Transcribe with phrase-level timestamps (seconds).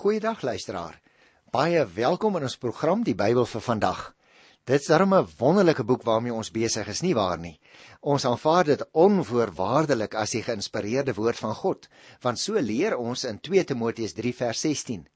[0.00, 0.94] Goeiedag luisteraar.
[1.52, 3.98] Baie welkom in ons program Die Bybel vir vandag.
[4.64, 7.60] Dit's darem 'n wonderlike boek waarmee ons besig is, nie waar nie?
[8.00, 11.88] Ons aanvaar dit onvoorwaardelik as die geïnspireerde woord van God,
[12.22, 15.06] want so leer ons in 2 Timoteus 3 vers 16.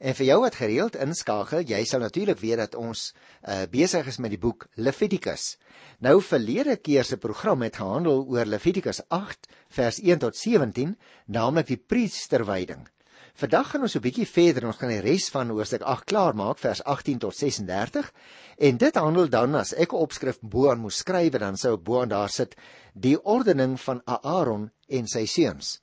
[0.00, 3.14] En vir jou wat gereeld inskakel, jy sal natuurlik weet dat ons
[3.48, 5.58] uh, besig is met die boek Levitikus.
[6.00, 11.66] Nou verlede keer se program het gehandel oor Levitikus 8 vers 1 tot 17, naamlik
[11.66, 12.88] die priesterwyding.
[13.34, 14.66] Vandag gaan ons 'n bietjie verder.
[14.66, 18.12] Ons gaan die res van hoofstuk 8 klaarmaak, vers 18 tot 36.
[18.58, 21.82] En dit handel dan as ek 'n opskrif bo aan moes skryf, dan sou ek
[21.82, 22.54] bo aan daar sit
[22.94, 25.80] die ordening van Aaron en sy seuns.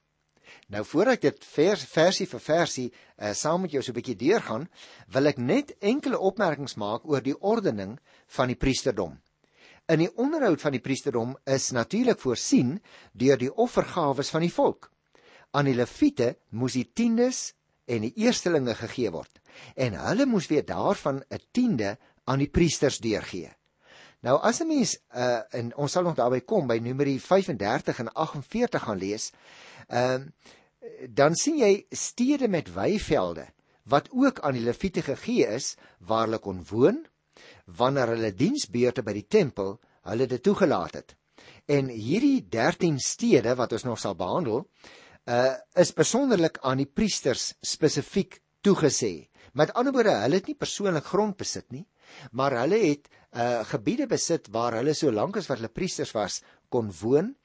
[0.67, 4.15] Nou voordat ek dit vers versie vir versie uh, saam met jou so 'n bietjie
[4.15, 4.69] deurgaan,
[5.07, 9.19] wil ek net enkele opmerkings maak oor die ordening van die priesterdom.
[9.87, 12.81] In die onderhoud van die priesterdom is natuurlik voorsien
[13.11, 14.91] deur die offergawes van die volk
[15.51, 17.51] aan die leviete moes die tiendes
[17.85, 19.41] en die eerstelinge gegee word
[19.75, 23.51] en hulle moes weer daarvan 'n tiende aan die priesters deurgee.
[24.21, 28.13] Nou as 'n mens uh en ons sal nog daarby kom by Numeri 35 en
[28.13, 29.31] 48 gaan lees,
[29.87, 30.27] ehm uh,
[31.09, 33.45] dan sien jy stede met weivelde
[33.83, 37.05] wat ook aan die leviete gegee is waar hulle kon woon
[37.65, 41.15] wanneer hulle diensbeurte by die tempel hulle dit toegelaat het.
[41.65, 44.67] En hierdie 13 stede wat ons nog sal behandel,
[45.29, 49.29] uh is besonderlik aan die priesters spesifiek toegesê.
[49.53, 51.85] Met ander woorde, hulle het nie persoonlik grond besit nie,
[52.31, 56.41] maar hulle het uh gebiede besit waar hulle so lank as wat hulle priesters was
[56.69, 57.35] kon woon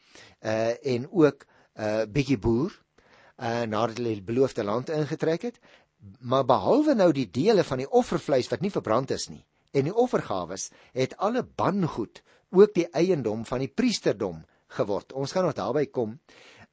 [0.43, 2.73] uh en ook uh bietjie boer
[3.37, 5.61] uh nadat hulle die beloofde land ingetrek het.
[6.21, 9.45] Maar behalwe nou die dele van die offervleis wat nie verbrand is nie
[9.77, 12.23] en die offergawes het alle bangoed
[12.57, 14.45] ook die eiendom van die priesterdom
[14.77, 15.13] geword.
[15.13, 16.17] Ons gaan nog daarby kom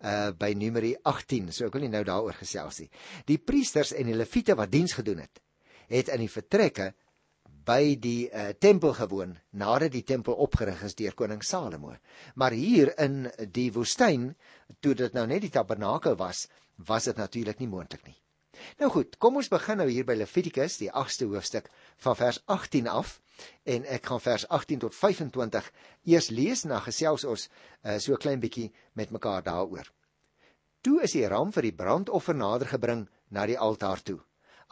[0.03, 2.89] uh by Numeri 18, so ek wil nie nou daaroor gesels nie.
[3.29, 5.41] Die priesters en die leviete wat diens gedoen het,
[5.89, 6.91] het in die vertrekke
[7.63, 11.95] by die uh, tempel gewoon nadat die tempel opgerig is deur koning Salomo.
[12.35, 14.33] Maar hier in die woestyn,
[14.83, 18.17] toe dit nou net die tabernakel was, was dit natuurlik nie moontlik nie.
[18.79, 21.69] Nou goed, kom ons begin nou hier by Levitikus, die 8ste hoofstuk
[22.03, 23.17] van vers 18 af
[23.63, 25.71] en ek gaan vers 18 tot 25
[26.11, 29.89] eers lees dan gesels ons uh, so klein bietjie met mekaar daaroor.
[30.83, 34.19] Toe is die ram vir die brandoffer nader gebring na die altaar toe.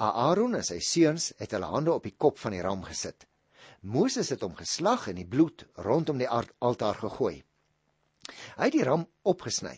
[0.01, 3.27] Aaron en sy seuns het hulle hande op die kop van die ram gesit.
[3.81, 7.43] Moses het hom geslag en die bloed rondom die altaar gegooi.
[8.57, 9.77] Hy het die ram opgesny.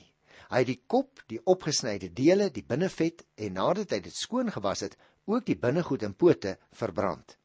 [0.49, 4.83] Hy het die kop, die opgesnyde dele, die binnevet en nadat hy dit skoon gewas
[4.85, 7.37] het, ook die binnegoed en pote verbrand.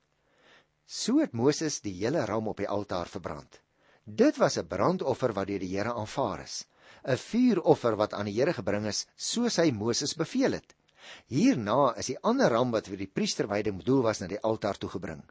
[0.88, 3.58] So het Moses die hele ram op die altaar verbrand.
[4.04, 6.64] Dit was 'n brandoffer wat deur die Here aanvaar is,
[7.04, 10.74] 'n vuuroffer wat aan die Here gebring is, soos hy Moses beveel het.
[11.26, 14.88] Hierna is die ander ram wat vir die priesterwyding bedoel was na die altaar toe
[14.88, 15.22] gebring.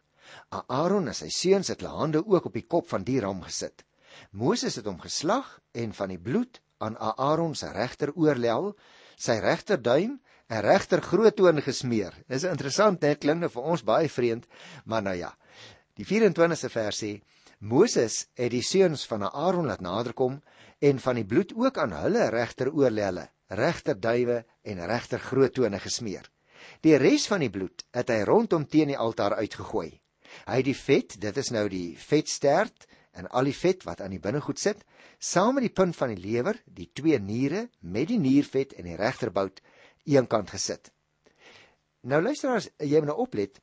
[0.49, 3.83] Aaron en sy seuns het hulle hande ook op die kop van die ram gesit.
[4.31, 8.73] Moses het hom geslag en van die bloed aan Aaron se regter oorlel,
[9.17, 12.13] sy regterduim 'n regter groot toon gesmeer.
[12.27, 14.45] Dis interessant, net klink nou vir ons baie vreemd,
[14.85, 15.33] maar nou ja.
[15.95, 17.21] Die 24ste vers sê
[17.59, 20.41] Moses het die seuns van Aaron laat naderkom
[20.79, 25.79] en van die bloed ook aan hulle regter oorlelle, regter duwe en regter groot tone
[25.79, 26.29] gesmeer.
[26.81, 29.99] Die res van die bloed het hy rondom teen die altaar uitgegooi.
[30.45, 32.87] Hy het die vet, dit is nou die vetstert
[33.17, 34.83] en al die vet wat aan die binnegoed sit,
[35.19, 38.97] saam met die punt van die lewer, die twee niere met die niervet en die
[38.99, 39.61] regterbout
[40.05, 40.91] eenkant gesit.
[42.07, 43.59] Nou luister as jy moet nou oplet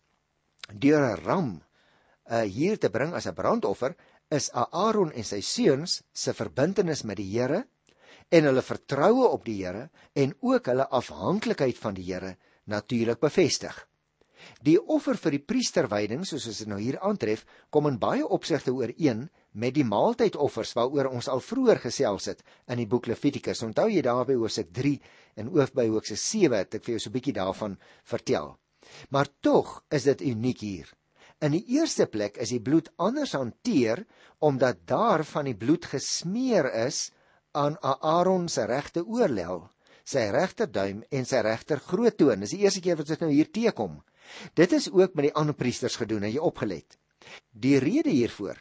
[0.73, 3.95] deur 'n ram uh, hier te bring as 'n brandoffer
[4.31, 7.65] is Aaron en sy seuns se verbintenis met die Here
[8.31, 13.87] en hulle vertroue op die Here en ook hulle afhanklikheid van die Here natuurlik bevestig.
[14.65, 18.73] Die offer vir die priesterwyding soos ons dit nou hier aantref, kom in baie opsigte
[18.73, 23.63] ooreen met die maaltydoffers waaroor ons al vroeër gesels het in die boek Levitikus.
[23.63, 24.95] Onthou jy daar by Hosea 3
[25.43, 28.57] en ook by Hosea 7 het ek vir jou so 'n bietjie daarvan vertel.
[29.11, 30.89] Maar tog is dit uniek hier.
[31.41, 34.05] In die eerste plek is die bloed anders hanteer
[34.39, 37.13] omdat daar van die bloed gesmeer is
[37.53, 39.71] aan Aaron se regte oorlel,
[40.05, 42.41] sy regterduim en sy regter groottoon.
[42.41, 44.03] Dis die eerste keer wat dit nou hier teekom.
[44.55, 46.99] Dit is ook met die ander priesters gedoen, het jy opgelet.
[47.53, 48.59] Die rede hiervoor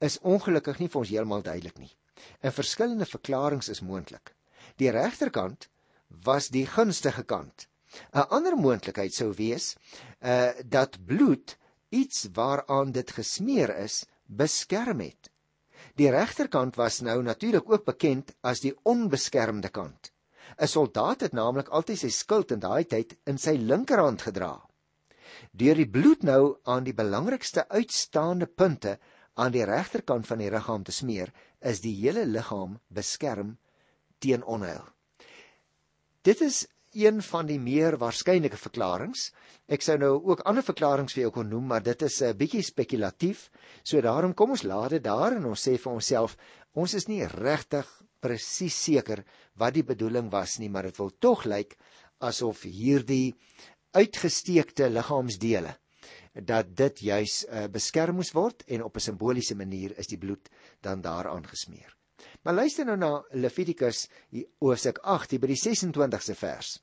[0.00, 1.92] is ongelukkig nie vir ons heeltemal duidelik nie.
[2.42, 4.34] 'n Verskillende verklaringe is moontlik.
[4.76, 5.68] Die regterkant
[6.24, 7.68] was die gunstige kant.
[8.12, 9.76] 'n Ander moontlikheid sou wees
[10.20, 11.56] uh dat bloed
[11.88, 15.30] iets waaraan dit gesmeer is, beskerm het.
[15.96, 20.12] Die regterkant was nou natuurlik ook bekend as die onbeskermde kant.
[20.60, 24.54] 'n Soldaat het naamlik altyd sy skild in daai tyd in sy linkerhand gedra.
[25.52, 28.98] Deur die bloed nou aan die belangrikste uitstaande punte
[29.36, 33.56] aan die regterkant van die liggaam te smeer, is die hele liggaam beskerm
[34.24, 34.84] teen onheil.
[36.24, 36.64] Dit is
[36.96, 39.28] een van die meer waarskynlike verklaringe.
[39.68, 42.62] Ek sou nou ook ander verklaringe vir jou kon noem, maar dit is 'n bietjie
[42.62, 43.50] spekulatief.
[43.84, 46.36] So daarom kom ons laat dit daar en ons sê vir onsself,
[46.72, 47.86] ons is nie regtig
[48.20, 49.24] presies seker
[49.54, 51.76] wat die bedoeling was nie, maar dit wil tog lyk
[52.18, 53.34] asof hierdie
[53.92, 55.76] uitgesteekte liggaamsdele
[56.44, 60.48] dat dit juis uh, beskerm moes word en op 'n simboliese manier is die bloed
[60.80, 61.96] dan daaraan gesmeer.
[62.42, 64.08] Maar luister nou na Levitikus
[64.58, 66.82] hoofstuk 8 hier by die 26ste vers.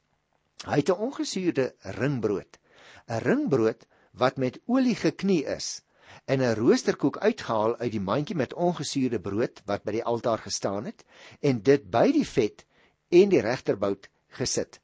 [0.66, 2.60] Hy het 'n ongesuurde ringbrood.
[3.08, 5.82] 'n Ringbrood wat met olie geknie is
[6.26, 10.86] en 'n roosterkoek uitgehaal uit die mandjie met ongesuurde brood wat by die altaar gestaan
[10.86, 11.06] het
[11.42, 12.66] en dit by die vet
[13.10, 14.80] en die regterbout gesit.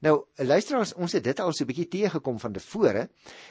[0.00, 3.08] Nou, luisteraars, ons het dit al so 'n bietjie teëgekom van tevore.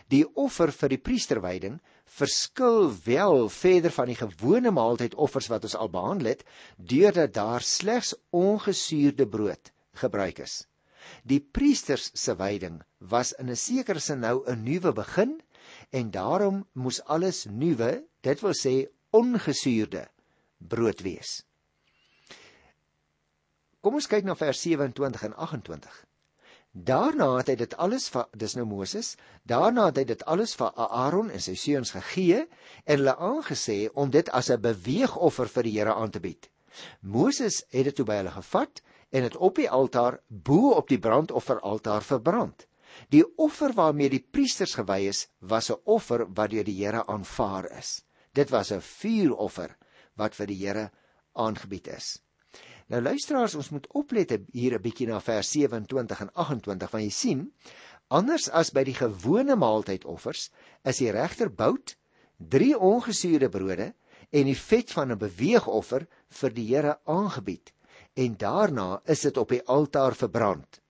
[0.08, 5.90] Die offer vir die priesterwyding verskil wel verder van die gewone maaltydoffers wat ons al
[5.90, 6.44] behandel het,
[6.78, 10.68] deurdat daar slegs ongesuurde brood gebruik is.
[11.24, 15.42] Die priesters se wyding was in 'n sekere sin nou 'n nuwe begin
[15.90, 20.08] en daarom moes alles nuwe, dit wil sê ongesuurde
[20.58, 21.44] brood wees.
[23.82, 26.06] Kom ons kyk na vers 27 en 28.
[26.72, 30.72] Daarna het hy dit alles vir dis nou Moses, daarna het hy dit alles vir
[30.80, 32.46] Aaron en sy seuns gegee
[32.86, 36.50] en hulle aangesê om dit as 'n beweegoffer vir die Here aan te bied.
[37.02, 38.82] Moses het dit toe by hulle gevat
[39.12, 42.68] en dit op die altaar bo op die brandofferaltaar verbrand.
[43.10, 47.70] Die offer waarmee die priesters gewy is, was 'n offer wat deur die Here aanvaar
[47.78, 48.04] is.
[48.34, 49.76] Dit was 'n vuuroffer
[50.16, 50.92] wat vir die Here
[51.34, 52.21] aangebied is.
[52.92, 57.10] Nou luisteraars, ons moet oplet hier 'n bietjie na vers 27 en 28 want jy
[57.10, 57.52] sien,
[58.10, 60.50] anders as by die gewone maaltydoffers,
[60.84, 61.96] is die regterbout
[62.38, 63.94] drie ongesuurde brode
[64.32, 66.08] en die vet van 'n beweegoffer
[66.42, 67.72] vir die Here aangebied
[68.16, 70.82] en daarna is dit op die altaar verbrand.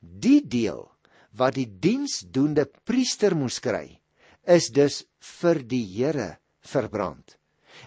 [0.00, 0.90] Die deel
[1.32, 4.00] wat die diensdoende priester moes kry,
[4.44, 5.04] is dus
[5.40, 7.37] vir die Here verbrand.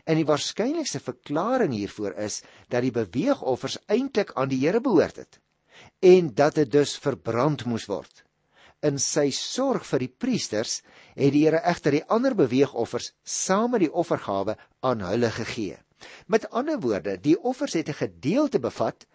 [0.05, 5.39] En die waarskynlikste verklaring hiervoor is dat die beweegoffers eintlik aan die Here behoort het
[5.99, 8.23] en dat dit dus verbrand moes word.
[8.85, 10.81] In sy sorg vir die priesters
[11.15, 15.77] het die Here egter die ander beweegoffers saam met die offergawe aan hulle gegee.
[16.25, 19.05] Met ander woorde, die offers het 'n gedeelte bevat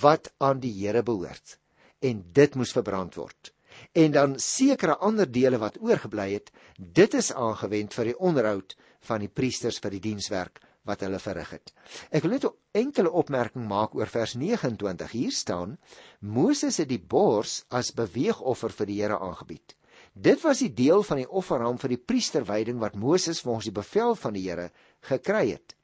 [0.00, 1.58] wat aan die Here behoort
[2.00, 3.52] en dit moes verbrand word.
[3.92, 8.76] En dan sekere ander dele wat oorgebly het, dit is aangewend vir die onderhoud
[9.08, 11.72] van die priesters vir die dienswerk wat hulle verrig het.
[12.10, 15.10] Ek wil net 'n enkele opmerking maak oor vers 29.
[15.10, 15.78] Hier staan:
[16.20, 19.76] Moses het die bors as beweegoffer vir die Here aangebied.
[20.14, 24.14] Dit was die deel van die offerham vir die priesterwyding wat Moses volgens die bevel
[24.14, 24.70] van die Here
[25.00, 25.76] gekry het.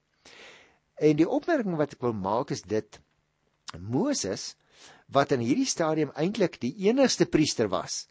[0.98, 3.00] En die opmerking wat ek wil maak is dit
[3.78, 4.56] Moses
[5.06, 8.08] wat in hierdie stadium eintlik die enigste priester was,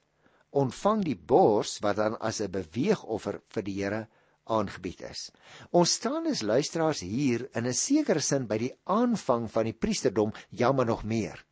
[0.49, 4.07] ontvang die bors wat dan as 'n beweegoffer vir die Here
[4.47, 5.31] aangebied is.
[5.71, 10.33] Ons staan as luisteraars hier in 'n sekere sin by die aanvang van die priesterdom,
[10.49, 11.45] jammer nog meer.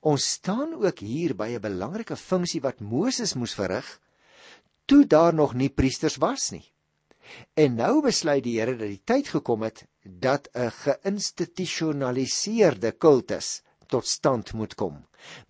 [0.00, 4.00] Ons staan ook hier by 'n belangrike funksie wat Moses moes verrig
[4.90, 6.72] toe daar nog nie priesters was nie.
[7.54, 14.06] En nou besluit die Here dat die tyd gekom het dat 'n geïnstitusionaliseerde kultus tot
[14.06, 15.00] stand moet kom.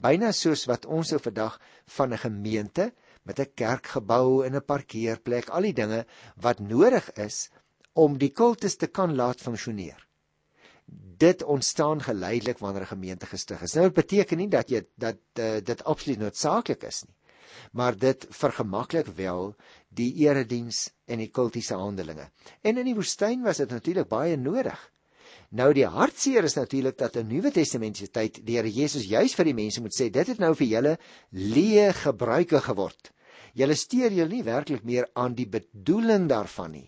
[0.03, 1.59] Byna soos wat ons so vandag
[1.97, 2.93] van 'n gemeente
[3.23, 6.07] met 'n kerkgebou en 'n parkeerplek, al die dinge
[6.37, 7.51] wat nodig is
[7.93, 10.07] om die kultus te kan laat funksioneer.
[11.17, 13.75] Dit ontstaan geleidelik wanneer 'n gemeente gestig is.
[13.75, 17.15] Nou dit beteken nie dat jy dat uh, dit absoluut noodsaaklik is nie
[17.73, 19.55] maar dit vergemaklik wel
[19.89, 22.31] die erediens en die kultiese handelinge.
[22.61, 24.79] En in die woestyn was dit natuurlik baie nodig.
[25.51, 29.49] Nou die hartseer is natuurlik dat in Nuwe Testamentiese tyd die Here Jesus juis vir
[29.49, 30.93] die mense moet sê dit het nou vir julle
[31.35, 33.11] leë gebruike geword.
[33.59, 36.87] Julle steur julle nie werklik meer aan die bedoeling daarvan nie.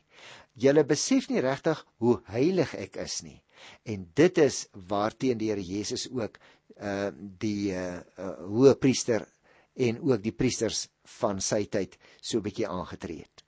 [0.54, 3.40] Julle besef nie regtig hoe heilig ek is nie.
[3.82, 6.38] En dit is waarteen die Here Jesus ook
[6.78, 9.26] uh die uh, uh hoë priester
[9.74, 10.86] en ook die priesters
[11.18, 13.42] van sy tyd so 'n bietjie aangetree het.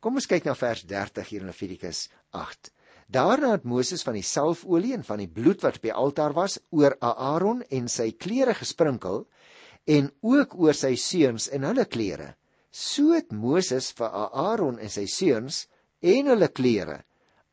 [0.00, 2.72] Kom ons kyk na vers 30 hier in Levitikus 8.
[3.08, 6.58] Daarna het Moses van die salfolie en van die bloed wat op die altaar was
[6.76, 9.22] oor Aaron en sy klere gesprinkel
[9.88, 12.34] en ook oor sy seuns en hulle klere.
[12.68, 15.64] So het Moses vir Aaron en sy seuns
[16.04, 16.98] en hulle klere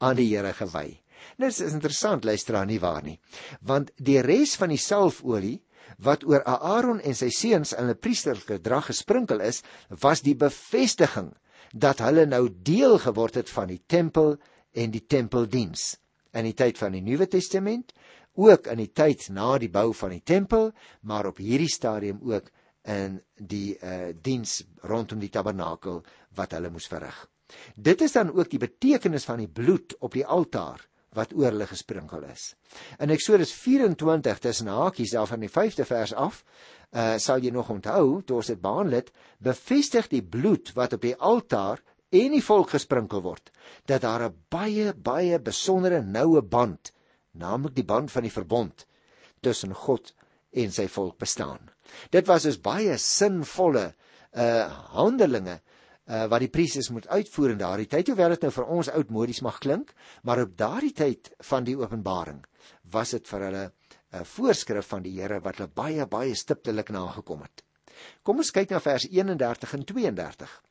[0.04, 1.00] aan die Here gewy.
[1.40, 3.16] Nou is interessant luister aan nie waar nie.
[3.64, 5.62] Want die res van die salfolie
[6.04, 9.62] wat oor Aaron en sy seuns in hulle priesterlike drag gesprinkel is,
[10.04, 11.32] was die bevestiging
[11.72, 14.36] dat hulle nou deel geword het van die tempel
[14.76, 15.96] en die tempeldiens.
[16.36, 17.94] In die tyd van die Nuwe Testament,
[18.36, 20.72] ook in die tyd na die bou van die tempel,
[21.08, 22.52] maar op hierdie stadium ook
[22.86, 26.04] in die uh diens rondom die tabernakel
[26.38, 27.16] wat hulle moes verrig.
[27.76, 30.84] Dit is dan ook die betekenis van die bloed op die altaar
[31.16, 32.54] wat oor hulle gesprinkel is.
[33.00, 36.44] In Eksodus 24 tussen hakies daar van die 5de vers af,
[36.92, 39.08] uh sal jy nog onthou, toe ons dit behandel
[39.40, 43.52] bevestig die bloed wat op die altaar en die volk gesprinkel word,
[43.86, 46.92] dat daar 'n baie baie besondere noue band,
[47.32, 48.86] naamlik die band van die verbond
[49.42, 50.14] tussen God
[50.52, 51.60] en sy volk bestaan.
[52.12, 53.94] Dit was dus baie sinvolle
[54.36, 55.62] uh handelinge
[56.06, 59.42] uh, wat die priesters moet uitvoer in daardie tyd, hoewel dit nou vir ons oudmodies
[59.42, 59.94] mag klink,
[60.24, 62.44] maar op daardie tyd van die openbaring
[62.92, 66.90] was dit vir hulle 'n uh, voorskrif van die Here wat hulle baie baie stiptelik
[66.90, 67.64] nagekom het.
[68.24, 70.62] Kom ons kyk na vers 31 en 32.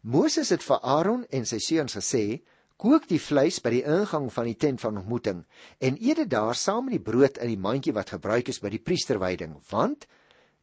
[0.00, 2.40] Moses het vir Aaron en sy seuns gesê:
[2.80, 5.44] "Kook die vleis by die ingang van die tent van ontmoeting
[5.78, 8.70] en eet dit daar saam met die brood in die mandjie wat gebruik is by
[8.70, 10.06] die priesterwyding, want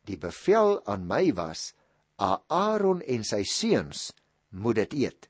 [0.05, 1.73] die bevel aan my was:
[2.17, 4.11] Aaron en sy seuns
[4.49, 5.29] moet dit eet.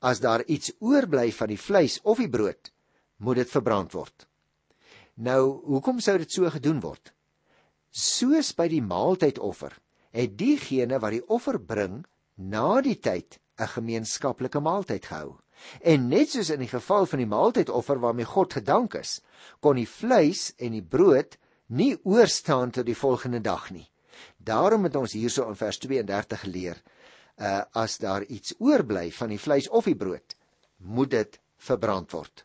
[0.00, 2.72] As daar iets oorbly van die vleis of die brood,
[3.18, 4.26] moet dit verbrand word.
[5.16, 7.12] Nou, hoekom sou dit so gedoen word?
[7.90, 9.76] Soos by die maaltydoffer,
[10.16, 12.04] het diegene wat die offer bring,
[12.36, 15.38] na die tyd 'n gemeenskaplike maaltyd gehou.
[15.80, 19.20] En net soos in die geval van die maaltydoffer waarmee God gedank is,
[19.60, 23.86] kon die vleis en die brood nie oorstaan tot die volgende dag nie.
[24.38, 26.82] Daarom het ons hierso in vers 32 geleer,
[27.38, 30.36] uh as daar iets oorbly van die vleis of die brood,
[30.78, 32.44] moet dit verbrand word.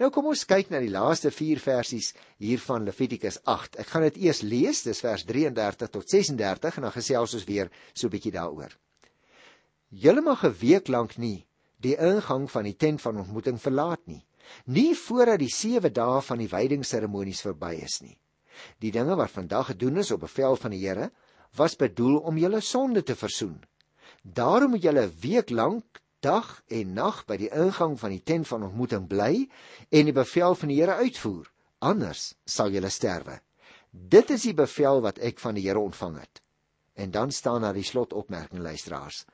[0.00, 2.12] Nou kom ons kyk na die laaste 4 versies
[2.42, 3.78] hier van Levitikus 8.
[3.84, 7.70] Ek gaan dit eers lees, dis vers 33 tot 36 en dan gesels ons weer
[7.94, 8.74] so 'n bietjie daaroor.
[9.88, 11.46] Julle mag 'n week lank nie
[11.78, 14.26] die ingang van die tent van ontmoeting verlaat nie,
[14.64, 18.18] nie voordat die 7 dae van die wydingsseremonies verby is nie.
[18.80, 21.12] Die dinge wat vandag gedoen is op bevel van die Here,
[21.54, 23.62] was bedoel om julle sonde te versoen.
[24.22, 28.48] Daarom moet julle 'n week lank dag en nag by die ingang van die tent
[28.48, 29.48] van ontmoeting bly
[29.90, 31.46] en die bevel van die Here uitvoer,
[31.78, 33.40] anders sal julle sterwe.
[33.90, 36.42] Dit is die bevel wat ek van die Here ontvang het.
[36.94, 39.26] En dan staan daar die slotopmerking luisteraars.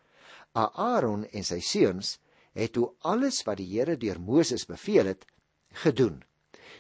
[0.54, 2.18] Aaron en sy seuns
[2.52, 5.24] het toe alles wat die Here deur Moses beveel het,
[5.84, 6.18] gedoen.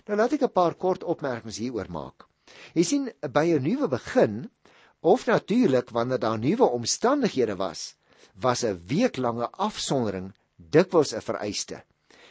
[0.06, 2.26] Nou laat ek 'n paar kort opmerkings hieroor maak.
[2.74, 3.04] Jy sien
[3.36, 4.50] by 'n nuwe begin
[5.00, 7.96] of natuurlik wanneer daar nuwe omstandighede was,
[8.34, 11.82] was 'n weeklange afsondering dikwels 'n vereiste.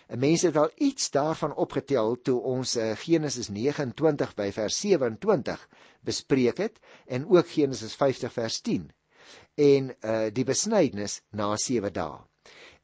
[0.09, 5.69] 'n Mens het al iets daarvan opgetel toe ons eh, Genesis 29 by vers 27
[6.01, 8.91] bespreek het en ook Genesis 50 vers 10
[9.55, 12.21] en uh, die besnydenis na 7 dae.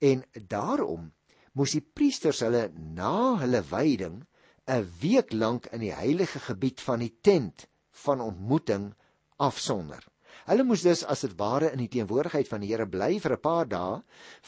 [0.02, 1.12] En daarom
[1.58, 4.22] moes die priesters hulle na hulle wyding
[4.68, 7.68] 'n week lank in die heilige gebied van die tent
[8.04, 8.94] van ontmoeting
[9.38, 10.04] afsonder.
[10.46, 13.42] Hulle moes dus as dit ware in die teenwoordigheid van die Here bly vir 'n
[13.42, 14.04] paar dae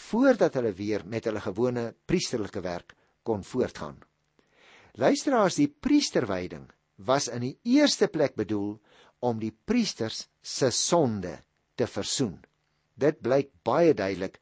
[0.09, 3.97] voordat hulle weer met hulle gewone priesterlike werk kon voortgaan.
[4.93, 8.79] Luisteraars, die priesterwyding was in die eerste plek bedoel
[9.19, 11.39] om die priesters se sonde
[11.79, 12.37] te versoen.
[12.99, 14.39] Dit blyk baie duidelik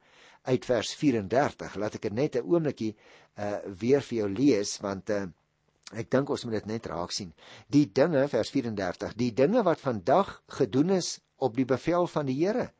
[0.48, 1.76] uit vers 34.
[1.78, 2.96] Laat ek dit net 'n oombliekie
[3.38, 5.28] uh weer vir jou lees want uh
[5.96, 7.30] Ek dink ons moet dit net raak sien.
[7.72, 12.36] Die dinge vers 34, die dinge wat vandag gedoen is op die bevel van die
[12.36, 12.72] Here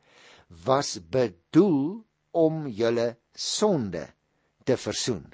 [0.66, 2.04] was bedoel
[2.36, 4.04] om julle sonde
[4.64, 5.24] te versoen.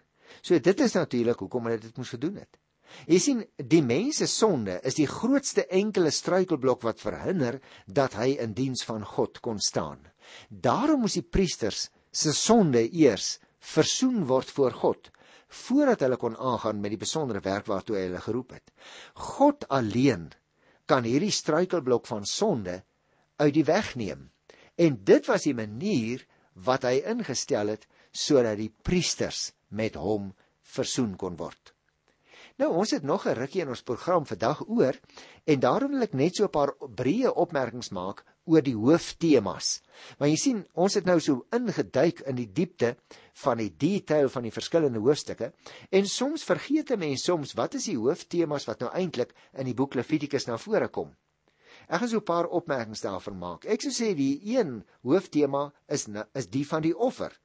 [0.42, 2.58] So dit is natuurlik hoekom hulle dit moes gedoen het.
[3.06, 8.34] Jy sien, die mens se sonde is die grootste enkele struikelblok wat verhinder dat hy
[8.42, 10.00] in diens van God kon staan.
[10.48, 13.38] Daarom moes die priesters se sonde eers
[13.74, 15.10] versoen word voor God
[15.54, 18.72] voordat hulle kon aangaan met die besondere werk waartoe hy hulle geroep het.
[19.36, 20.32] God alleen
[20.90, 22.80] kan hierdie struikelblok van sonde
[23.38, 24.30] uit die weg neem.
[24.74, 26.24] En dit was die manier
[26.66, 30.32] wat hy ingestel het sodat die priesters met hom
[30.74, 31.74] versoen kon word.
[32.62, 34.94] Nou ons het nog 'n rukkie in ons program vandag oor
[35.44, 39.82] en daarom wil ek net so 'n paar breë opmerkings maak oor die hooftemas.
[40.18, 42.96] Want jy sien, ons het nou so ingeduik in die diepte
[43.32, 45.52] van die detail van die verskillende hoofstukke
[45.90, 49.74] en soms vergeet 'n mens soms wat is die hooftemas wat nou eintlik in die
[49.74, 51.16] boek Levitikus na vore kom.
[51.88, 53.64] Ek gaan so 'n paar opmerkings daarvan maak.
[53.64, 57.40] Ek sou sê die een hooftema is is die van die offer.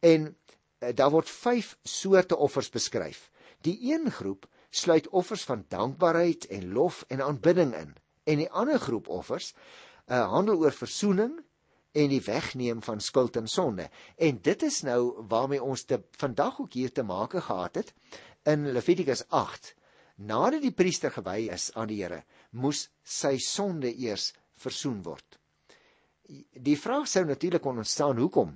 [0.00, 0.36] En
[0.80, 3.30] uh, daar word 5 soorte offers beskryf.
[3.64, 7.94] Die een groep sluit offers van dankbaarheid en lof en aanbidding in
[8.24, 11.36] En die ander groep offers uh, handel oor verzoening
[11.94, 13.88] en die wegneem van skuld en sonde.
[14.16, 17.92] En dit is nou waarmee ons te vandag ook hier te make gehad het
[18.48, 19.74] in Levitikus 8.
[20.16, 25.38] Nadat die priester gewy is aan die Here, moes sy sonde eers versoen word.
[26.54, 28.54] Die vraag sou natuurlik ontstaan hoekom?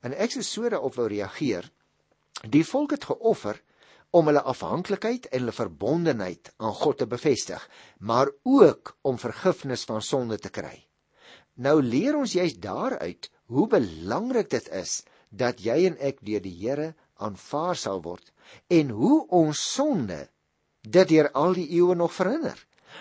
[0.00, 1.68] En ek sou so daarop wou reageer.
[2.48, 3.60] Die volk het geoffer
[4.10, 7.62] om hulle afhanklikheid en hulle verbondenheid aan God te bevestig,
[7.98, 10.86] maar ook om vergifnis van sonde te kry.
[11.54, 16.54] Nou leer ons juist daaruit hoe belangrik dit is dat jy en ek deur die
[16.54, 18.32] Here aanvaar sal word
[18.72, 20.26] en hoe ons sonde
[20.82, 22.58] dit deur al die eeue nog verhinder.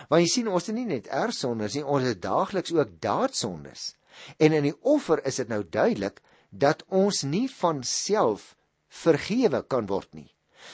[0.09, 3.93] Want jy sien ons het nie net erfsondes nie, ons het daagliks ook daadsondes.
[4.39, 8.55] En in die offer is dit nou duidelik dat ons nie van self
[8.87, 10.29] vergewe kan word nie.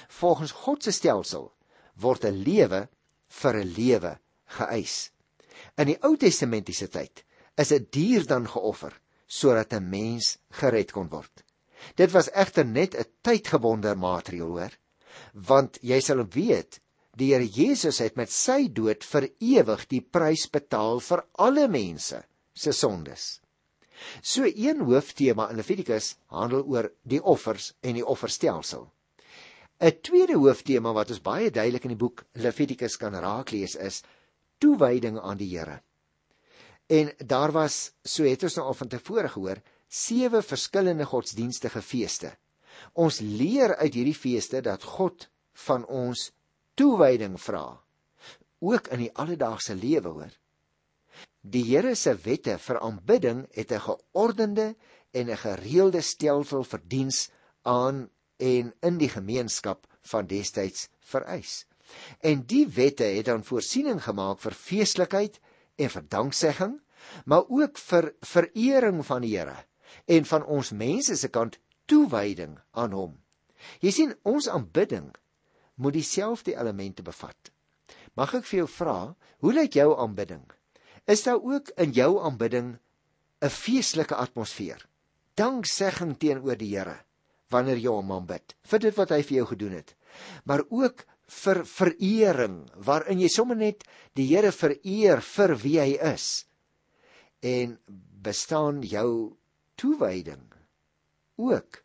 [0.07, 1.51] Volgens God se stelsel
[1.95, 2.87] word 'n lewe
[3.41, 4.19] vir 'n lewe
[4.57, 5.11] geëis.
[5.77, 7.23] In die Ou Testamentiese tyd
[7.57, 8.93] is 'n die dier dan geoffer
[9.27, 11.43] sodat 'n mens gered kon word.
[11.95, 14.73] Dit was egter net 'n tydgebonde maatreel, hoor.
[15.33, 16.79] Want jy sal weet,
[17.15, 22.23] die Here Jesus het met sy dood vir ewig die prys betaal vir alle mense
[22.53, 23.41] se sondes.
[24.21, 28.87] So een hooftema in Levitikus handel oor die offers en die offerstelsel.
[29.81, 34.03] 'n Tweede hooftema wat ons baie duidelik in die boek Levitikus kan raaklees is
[34.61, 35.81] toewyding aan die Here.
[36.85, 42.35] En daar was, so het ons nou al van tevore gehoor, sewe verskillende godsdienstige feeste.
[42.93, 45.29] Ons leer uit hierdie feeste dat God
[45.65, 46.29] van ons
[46.77, 47.81] toewyding vra,
[48.59, 50.37] ook in die alledaagse lewe hoor.
[51.41, 54.75] Die Here se wette vir aanbidding het 'n geordende
[55.11, 57.29] en 'n gereelde stelsel vir diens
[57.65, 58.09] aan
[58.41, 61.65] en in die gemeenskap van destyds vereis.
[62.19, 65.39] En die wette het dan voorsiening gemaak vir feeslikheid
[65.77, 66.77] en vir danksegging,
[67.25, 69.57] maar ook vir verering van die Here
[70.07, 73.17] en van ons mense se kant toewyding aan hom.
[73.83, 75.11] Jy sien, ons aanbidding
[75.75, 77.51] moet dieselfde elemente bevat.
[78.15, 78.97] Mag ek vir jou vra,
[79.43, 80.45] hoe lyk jou aanbidding?
[81.05, 82.79] is daar ook in jou aanbidding
[83.41, 84.85] 'n feestelike atmosfeer.
[85.33, 87.03] Danksegging teenoor die Here
[87.51, 89.95] wanneer jy hom aanbid vir dit wat hy vir jou gedoen het.
[90.45, 92.55] Maar ook vir verering
[92.87, 93.85] waarin jy sommer net
[94.19, 96.45] die Here vereer vir wie hy is.
[97.41, 97.77] En
[98.21, 99.37] bestaan jou
[99.79, 100.43] toewyding
[101.41, 101.83] ook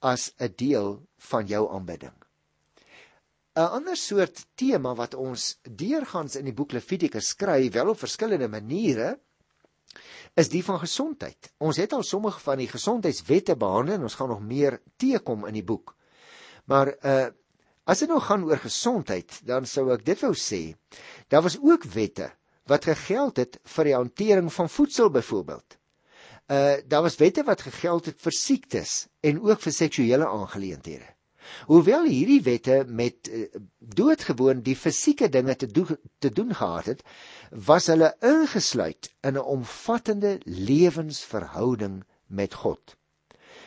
[0.00, 2.16] as 'n deel van jou aanbidding.
[3.56, 8.48] 'n ander soort tema wat ons deurgangs in die boek Levitikus skryf, wel op verskillende
[8.48, 9.18] maniere,
[10.34, 11.52] is die van gesondheid.
[11.58, 15.58] Ons het al sommige van die gesondheidswette behandel en ons gaan nog meer teekom in
[15.58, 15.96] die boek.
[16.70, 17.24] Maar uh
[17.84, 20.72] as dit nou gaan oor gesondheid, dan sou ek dit wou sê,
[21.28, 22.30] daar was ook wette
[22.64, 25.76] wat gegeld het vir die hantering van voedsel byvoorbeeld.
[26.48, 31.13] Uh daar was wette wat gegeld het vir siektes en ook vir seksuele aangeleenthede.
[31.66, 33.46] Hoewel hierdie wette met uh,
[33.78, 35.86] doodgewoon die fisieke dinge te, do
[36.18, 37.02] te doen gehad het,
[37.50, 42.96] was hulle ingesluit in 'n omvattende lewensverhouding met God.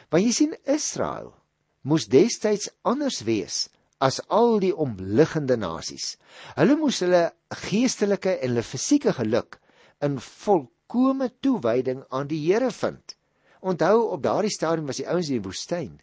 [0.09, 1.33] Want jy sien Israel
[1.81, 6.17] moes destyds anders wees as al die omliggende nasies.
[6.55, 7.31] Hulle moes hulle
[7.67, 9.59] geestelike en hulle fisieke geluk
[10.05, 13.15] in volkomme toewyding aan die Here vind.
[13.61, 15.95] Onthou op daardie stadium was die ouens in die woestyn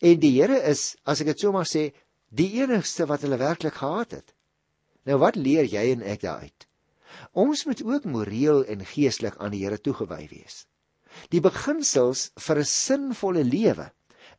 [0.00, 1.90] En die Here is, as ek dit so mag sê,
[2.28, 4.34] die enigste wat hulle werklik gehad het.
[5.06, 6.66] Nou wat leer jy en ek daaruit?
[7.32, 10.64] Ons moet ook moreel en geestelik aan die Here toegewy wees.
[11.32, 13.90] Die beginsels vir 'n sinvolle lewe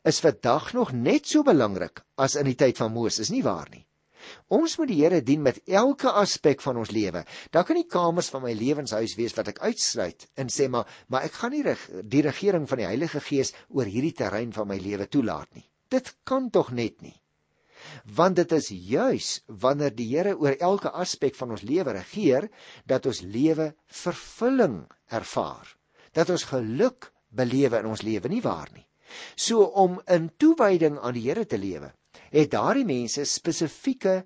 [0.04, 3.87] is vandag nog net so belangrik as in die tyd van Moses, nie waar nie?
[4.48, 7.24] Ons moet die Here dien met elke aspek van ons lewe.
[7.54, 11.28] Daar kan nie kamers van my lewenshuis wees wat ek uitsluit en sê maar maar
[11.28, 14.78] ek gaan nie reg, die regering van die Heilige Gees oor hierdie terrein van my
[14.82, 15.66] lewe toelaat nie.
[15.88, 17.16] Dit kan tog net nie.
[18.18, 22.48] Want dit is juis wanneer die Here oor elke aspek van ons lewe regeer
[22.86, 25.76] dat ons lewe vervulling ervaar.
[26.12, 28.84] Dat ons geluk belewe in ons lewe nie waar nie.
[29.36, 31.92] So om in toewyding aan die Here te lewe
[32.30, 34.24] het daardie mense spesifieke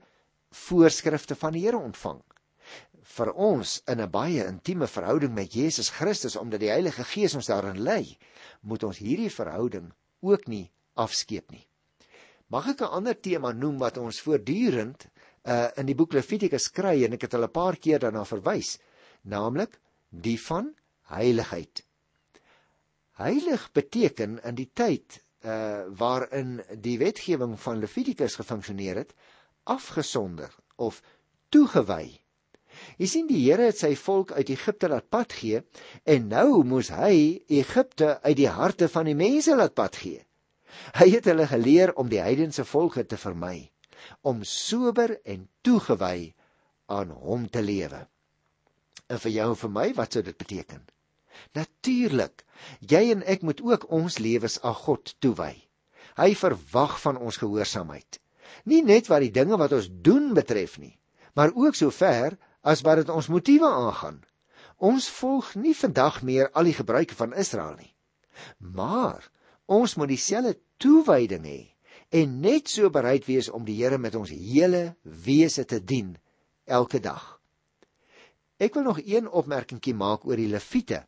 [0.52, 2.20] voorskrifte van die Here ontvang.
[3.02, 7.46] Vir ons in 'n baie intieme verhouding met Jesus Christus omdat die Heilige Gees ons
[7.46, 8.18] daarin lei,
[8.60, 11.66] moet ons hierdie verhouding ook nie afskeep nie.
[12.48, 15.08] Mag ek 'n ander tema noem wat ons voortdurend
[15.44, 18.78] uh in die boek Levitikus kry en ek het al 'n paar keer daarna verwys,
[19.22, 21.84] naamlik die van heiligheid.
[23.12, 29.14] Heilig beteken in die tyd uh waarin die wetgewing van Levitikus gefunksioneer het,
[29.64, 31.02] afgesonder of
[31.48, 32.22] toegewy.
[32.96, 35.61] Jy sien die Here het sy volk uit Egipte laat pad gee
[36.09, 40.22] en nou moes hy Egipte uit die harte van die mense laat pad gee.
[40.96, 43.68] Hy het hulle geleer om die heidense volke te vermy,
[44.22, 46.33] om sober en toegewy
[46.88, 48.07] aan hom te lewe.
[49.12, 50.81] En vir jou en vir my, wat sou dit beteken?
[51.56, 52.44] Natuurlik,
[52.80, 55.54] jy en ek moet ook ons lewens aan God toewy.
[56.16, 58.18] Hy verwag van ons gehoorsaamheid.
[58.68, 60.98] Nie net wat die dinge wat ons doen betref nie,
[61.34, 64.20] maar ook sover as wat dit ons motiewe aangaan.
[64.82, 67.92] Ons volg nie vandag meer al die gebruike van Israel nie.
[68.58, 69.28] Maar
[69.70, 71.60] ons moet dieselfde toewyding hê
[72.12, 76.16] en net so bereid wees om die Here met ons hele wese te dien
[76.66, 77.38] elke dag.
[78.60, 81.06] Ek wil nog een opmerkingie maak oor die Lewiete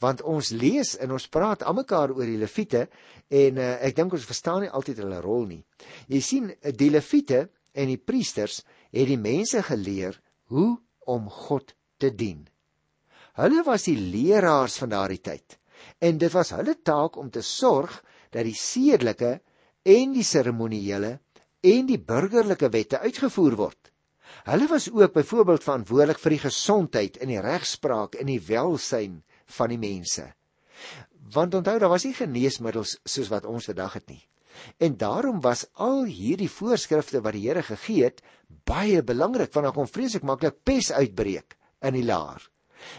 [0.00, 2.86] want ons lees en ons praat almekaar oor die leviete
[3.28, 5.62] en uh, ek dink ons verstaan nie altyd hulle rol nie.
[6.08, 8.62] Jy sien die leviete en die priesters
[8.94, 10.18] het die mense geleer
[10.52, 10.76] hoe
[11.08, 12.46] om God te dien.
[13.38, 15.58] Hulle was die leraars van daardie tyd
[16.02, 18.00] en dit was hulle taak om te sorg
[18.34, 19.38] dat die sedelike
[19.88, 21.18] en die seremoniele
[21.66, 23.92] en die burgerlike wette uitgevoer word.
[24.48, 29.18] Hulle was ook byvoorbeeld verantwoordelik vir die gesondheid en die regspraak en die welsyn
[29.56, 30.26] van die mense.
[31.32, 34.22] Want onthou daar was nie geneesmiddels soos wat ons vandag het nie.
[34.76, 38.22] En daarom was al hierdie voorskrifte wat die Here gegee het
[38.68, 42.42] baie belangrik want dan kon vreeslik maklik pes uitbreek in die laar.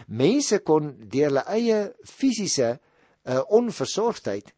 [0.06, 4.52] Mense kon deur hulle eie fisiese uh, onversorgdheid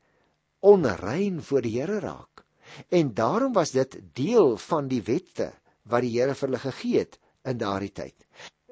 [0.62, 2.44] onrein voor die Here raak.
[2.88, 5.52] En daarom was dit deel van die wette
[5.90, 8.16] wat die Here vir hulle gegee het in daardie tyd.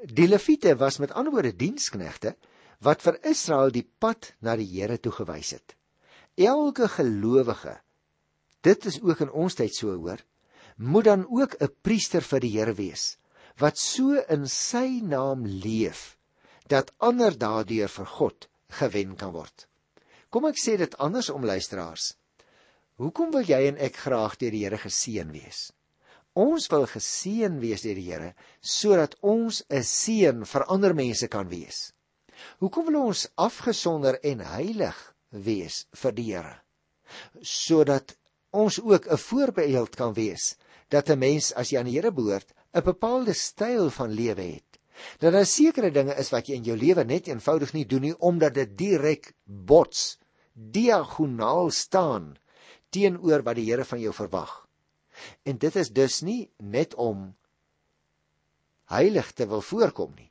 [0.00, 2.36] Die leviete was met ander woorde diensknegte
[2.80, 5.76] wat vir Israel die pad na die Here toe gewys het.
[6.40, 7.76] Elke gelowige,
[8.64, 10.20] dit is ook in ons tyd so hoor,
[10.76, 13.16] moet dan ook 'n priester vir die Here wees
[13.60, 16.16] wat so in sy naam leef
[16.68, 19.66] dat ander daardeur vir God gewen kan word.
[20.30, 22.14] Kom ek sê dit anders om luisteraars.
[22.96, 25.72] Hoekom wil jy en ek graag deur die Here geseën wees?
[26.38, 31.48] Ons wil geseën wees deur die Here sodat ons 'n seën vir ander mense kan
[31.48, 31.92] wees.
[32.60, 34.98] Hoekom wil ons afgesonder en heilig
[35.30, 36.56] wees vir die Here?
[37.42, 38.16] Sodat
[38.50, 40.56] ons ook 'n voorbeeld kan wees
[40.88, 44.78] dat 'n mens as jy aan die Here behoort, 'n bepaalde styl van lewe het.
[45.18, 48.18] Dat daar sekere dinge is wat jy in jou lewe net eenvoudig nie doen nie
[48.18, 50.18] omdat dit direk bots,
[50.52, 52.36] diagonaal staan
[52.90, 54.68] teenoor wat die Here van jou verwag.
[55.42, 57.34] En dit is dus nie net om
[58.84, 60.29] heilig te wil voorkom nie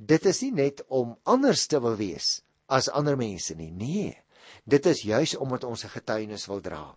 [0.00, 2.40] dit is nie net om anders te wil wees
[2.72, 3.70] as ander mense nie.
[3.70, 4.16] Nee.
[4.64, 6.96] Dit is juis omdat ons 'n getuienis wil dra.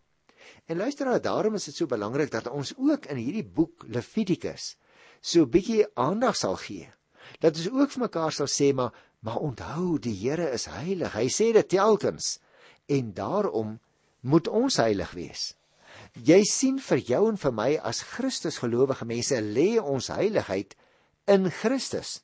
[0.65, 4.77] En luister nou, daarom is dit so belangrik dat ons ook in hierdie boek Levitikus
[5.21, 6.91] so 'n bietjie aandag sal gee.
[7.39, 11.13] Dat ons ook vir mekaar sal sê maar maar onthou die Here is heilig.
[11.13, 12.39] Hy sê dit telkens
[12.85, 13.79] en daarom
[14.19, 15.55] moet ons heilig wees.
[16.23, 20.75] Jy sien vir jou en vir my as Christus gelowige mense lê ons heiligheid
[21.27, 22.21] in Christus.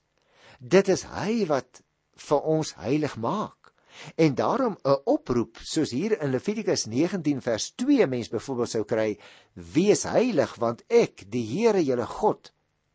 [0.59, 1.79] Dit is hy wat
[2.19, 3.71] vir ons heilig maak.
[4.15, 9.19] En daarom 'n oproep soos hier in Levitikus 19 vers 2 mens byvoorbeeld sou kry:
[9.53, 12.53] Wees heilig want ek, die Here julle God,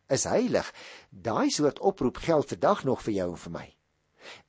[0.08, 0.72] is heilig.
[1.10, 3.76] Daai soort oproep geld vandag nog vir jou en vir my.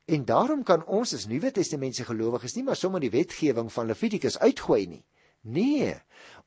[0.05, 4.39] En daarom kan ons as Nuwe Testamentiese gelowiges nie maar sommer die wetgewing van Levitikus
[4.39, 5.05] uitgooi nie.
[5.41, 5.93] Nee,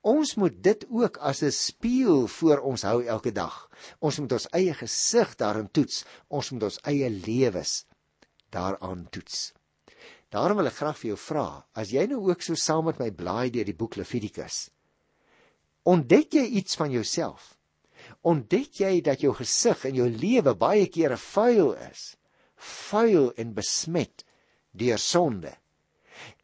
[0.06, 3.70] ons moet dit ook as 'n spieël voor ons hou elke dag.
[3.98, 6.04] Ons moet ons eie gesig daarin toets.
[6.28, 7.86] Ons moet ons eie lewens
[8.50, 9.52] daaraan toets.
[10.28, 13.10] Daarom wil ek graag vir jou vra, as jy nou ook so saam met my
[13.10, 14.70] blaai deur die boek Levitikus,
[15.88, 17.54] ontdek jy iets van jouself?
[18.22, 22.16] Ontdek jy dat jou gesig en jou lewe baie kere vuil is?
[22.56, 24.24] Vuil en besmet
[24.72, 25.54] deur sonde.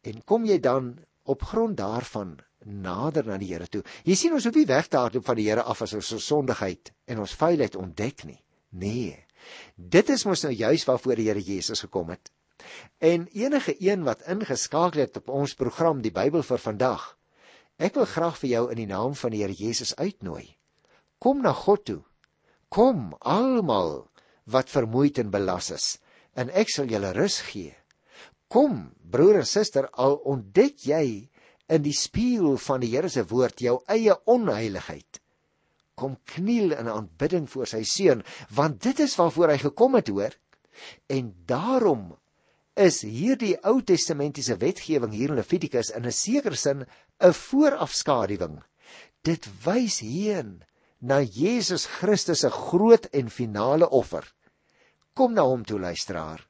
[0.01, 3.83] En kom jy dan op grond daarvan nader na die Here toe.
[4.05, 6.29] Jy sien ons hoef nie weg te hardloop van die Here af as ons ons
[6.31, 8.39] sondigheid en ons vuilheid ontdek nie.
[8.71, 9.21] Nee.
[9.77, 12.31] Dit is mos nou juis waarvoor die Here Jesus gekom het.
[13.03, 17.13] En enige een wat ingeskakel het op ons program die Bybel vir vandag.
[17.77, 20.55] Ek wil graag vir jou in die naam van die Here Jesus uitnooi.
[21.19, 22.01] Kom na God toe.
[22.69, 24.07] Kom almal
[24.49, 25.95] wat vermoeid en belas is
[26.35, 27.71] en ek sal julle rus gee.
[28.51, 31.29] Kom, broer en suster, al ontdek jy
[31.71, 35.21] in die spieël van die Here se woord jou eie onheiligheid.
[35.95, 40.35] Kom kniel in aanbidding voor sy seun, want dit is waarvoor hy gekom het, hoor.
[41.07, 42.13] En daarom
[42.75, 46.85] is hierdie Ou Testamentiese wetgewing hier in Levitikus in 'n sekere sin
[47.19, 48.61] 'n voorafskaduwing.
[49.23, 50.63] Dit wys heen
[50.99, 54.35] na Jesus Christus se groot en finale offer
[55.15, 56.41] Kom na hom toe luisteraar.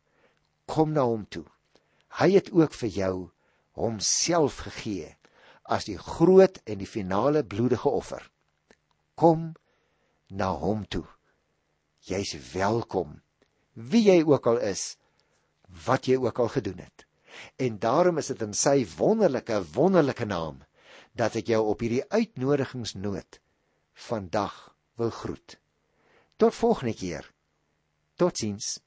[0.65, 1.45] Kom na hom toe.
[2.17, 3.15] Hy het ook vir jou
[3.75, 5.13] homself gegee
[5.63, 8.23] as die groot en die finale bloedige offer.
[9.15, 9.53] Kom
[10.29, 11.05] na hom toe.
[12.05, 13.19] Jy's welkom.
[13.73, 14.95] Wie jy ook al is,
[15.85, 17.05] wat jy ook al gedoen het.
[17.59, 20.61] En daarom is dit in sy wonderlike wonderlike naam
[21.17, 23.39] dat ek jou op hierdie uitnodigingsnoot
[24.07, 24.55] vandag
[24.99, 25.57] wil groet.
[26.37, 27.31] Tot volgende keer.
[28.15, 28.79] Totsiens.